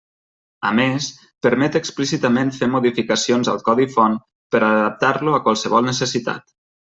[0.67, 1.09] A més,
[1.47, 4.17] permet explícitament fer modificacions al codi font
[4.57, 6.51] per adaptar-lo a qualsevol necessitat.